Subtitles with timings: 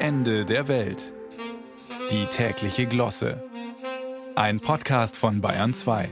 [0.00, 1.12] Ende der Welt.
[2.12, 3.42] Die tägliche Glosse.
[4.36, 6.08] Ein Podcast von Bayern 2.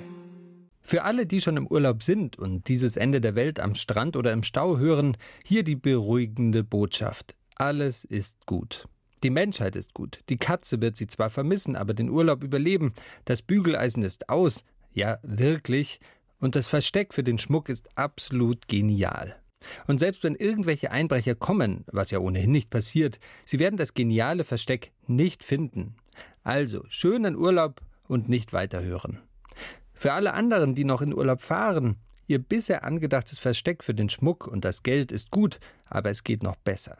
[0.82, 4.32] Für alle, die schon im Urlaub sind und dieses Ende der Welt am Strand oder
[4.32, 7.36] im Stau hören, hier die beruhigende Botschaft.
[7.54, 8.88] Alles ist gut.
[9.22, 10.18] Die Menschheit ist gut.
[10.30, 12.92] Die Katze wird sie zwar vermissen, aber den Urlaub überleben.
[13.24, 14.64] Das Bügeleisen ist aus.
[14.94, 16.00] Ja, wirklich.
[16.40, 19.36] Und das Versteck für den Schmuck ist absolut genial.
[19.86, 24.44] Und selbst wenn irgendwelche Einbrecher kommen, was ja ohnehin nicht passiert, sie werden das geniale
[24.44, 25.96] Versteck nicht finden.
[26.42, 29.20] Also schönen Urlaub und nicht weiterhören.
[29.94, 31.96] Für alle anderen, die noch in Urlaub fahren,
[32.26, 36.42] ihr bisher angedachtes Versteck für den Schmuck und das Geld ist gut, aber es geht
[36.42, 36.98] noch besser.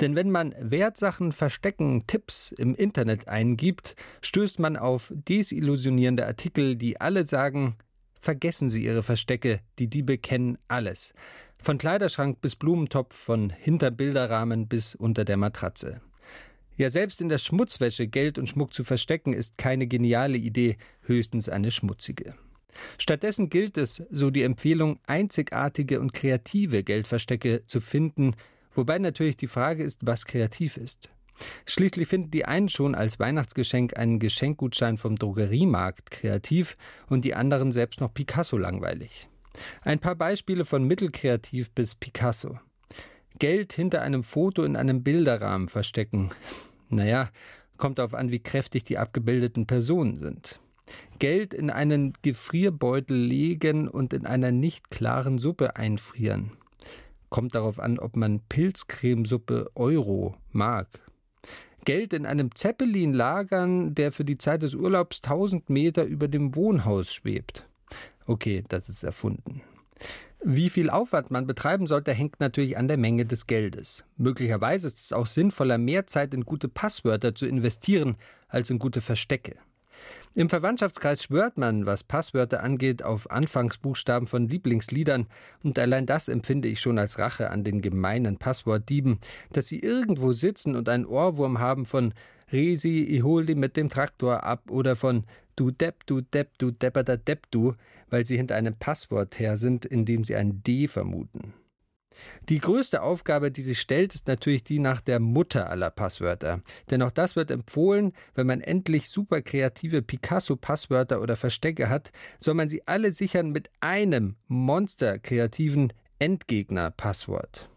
[0.00, 7.00] Denn wenn man Wertsachen verstecken Tipps im Internet eingibt, stößt man auf desillusionierende Artikel, die
[7.00, 7.76] alle sagen,
[8.24, 11.14] vergessen Sie Ihre Verstecke, die Diebe kennen alles.
[11.58, 16.00] Von Kleiderschrank bis Blumentopf, von hinter Bilderrahmen bis unter der Matratze.
[16.76, 21.48] Ja, selbst in der Schmutzwäsche Geld und Schmuck zu verstecken, ist keine geniale Idee, höchstens
[21.48, 22.34] eine schmutzige.
[22.98, 28.34] Stattdessen gilt es, so die Empfehlung, einzigartige und kreative Geldverstecke zu finden,
[28.74, 31.10] wobei natürlich die Frage ist, was kreativ ist.
[31.66, 36.76] Schließlich finden die einen schon als Weihnachtsgeschenk einen Geschenkgutschein vom Drogeriemarkt kreativ
[37.08, 39.28] und die anderen selbst noch Picasso langweilig.
[39.82, 42.58] Ein paar Beispiele von mittelkreativ bis Picasso.
[43.38, 46.30] Geld hinter einem Foto in einem Bilderrahmen verstecken.
[46.88, 47.30] Naja,
[47.76, 50.60] kommt darauf an, wie kräftig die abgebildeten Personen sind.
[51.18, 56.52] Geld in einen Gefrierbeutel legen und in einer nicht klaren Suppe einfrieren.
[57.30, 61.00] Kommt darauf an, ob man Pilzcremesuppe Euro mag.
[61.84, 66.54] Geld in einem Zeppelin lagern, der für die Zeit des Urlaubs 1000 Meter über dem
[66.54, 67.66] Wohnhaus schwebt.
[68.26, 69.62] Okay, das ist erfunden.
[70.42, 74.04] Wie viel Aufwand man betreiben sollte, hängt natürlich an der Menge des Geldes.
[74.18, 78.16] Möglicherweise ist es auch sinnvoller, mehr Zeit in gute Passwörter zu investieren
[78.48, 79.56] als in gute Verstecke.
[80.36, 85.28] Im Verwandtschaftskreis schwört man, was Passwörter angeht, auf Anfangsbuchstaben von Lieblingsliedern,
[85.62, 89.20] und allein das empfinde ich schon als Rache an den gemeinen Passwortdieben,
[89.52, 92.14] dass sie irgendwo sitzen und einen Ohrwurm haben von
[92.50, 95.22] Resi, ich hol die mit dem Traktor ab oder von
[95.54, 97.74] Du Depp, du Depp, du Depperter Depp, du,
[98.10, 101.54] weil sie hinter einem Passwort her sind, in dem sie ein D vermuten.
[102.48, 106.60] Die größte Aufgabe, die sich stellt, ist natürlich die nach der Mutter aller Passwörter.
[106.90, 112.54] Denn auch das wird empfohlen, wenn man endlich super kreative Picasso-Passwörter oder Verstecke hat, soll
[112.54, 117.68] man sie alle sichern mit einem monsterkreativen Endgegner-Passwort.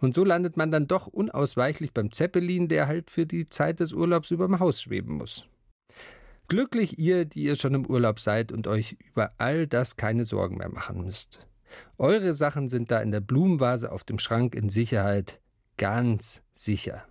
[0.00, 3.92] Und so landet man dann doch unausweichlich beim Zeppelin, der halt für die Zeit des
[3.92, 5.46] Urlaubs überm Haus schweben muss.
[6.48, 10.58] Glücklich ihr, die ihr schon im Urlaub seid und euch über all das keine Sorgen
[10.58, 11.46] mehr machen müsst.
[11.98, 15.40] Eure Sachen sind da in der Blumenvase auf dem Schrank in Sicherheit,
[15.76, 17.04] ganz sicher.